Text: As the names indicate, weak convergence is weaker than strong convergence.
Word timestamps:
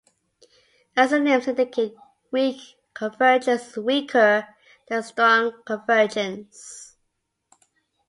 As 0.97 1.11
the 1.11 1.19
names 1.19 1.47
indicate, 1.47 1.95
weak 2.31 2.59
convergence 2.95 3.67
is 3.67 3.77
weaker 3.77 4.47
than 4.87 5.03
strong 5.03 5.61
convergence. 5.63 6.95